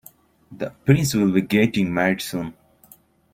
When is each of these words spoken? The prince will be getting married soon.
The 0.51 0.71
prince 0.83 1.13
will 1.13 1.31
be 1.31 1.41
getting 1.43 1.93
married 1.93 2.21
soon. 2.23 2.55